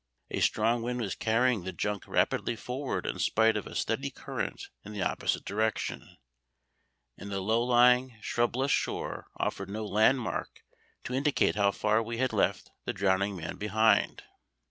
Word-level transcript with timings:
A 0.31 0.39
strong 0.39 0.81
wind 0.81 0.99
was 0.99 1.13
carrying 1.13 1.63
the 1.63 1.71
junk 1.71 2.07
rapidly 2.07 2.55
forward 2.55 3.05
in 3.05 3.19
spite 3.19 3.55
of 3.55 3.67
a 3.67 3.75
steady 3.75 4.09
current 4.09 4.69
in 4.83 4.93
the 4.93 5.03
opposite 5.03 5.45
direction, 5.45 6.17
and 7.19 7.31
the 7.31 7.39
low 7.39 7.61
lying, 7.61 8.17
shrubless 8.19 8.71
shore 8.71 9.27
afforded 9.39 9.71
no 9.73 9.85
landmark 9.85 10.63
to 11.03 11.13
indicate 11.13 11.53
how 11.55 11.69
far 11.69 12.01
we 12.01 12.17
had 12.17 12.33
left 12.33 12.71
the 12.85 12.93
drowning 12.93 13.35
man 13.35 13.57
behind. 13.57 14.23